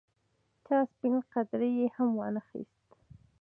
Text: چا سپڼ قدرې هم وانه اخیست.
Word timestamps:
چا 0.65 0.77
سپڼ 0.91 1.11
قدرې 1.33 1.71
هم 1.95 2.09
وانه 2.17 2.39
اخیست. 2.43 2.85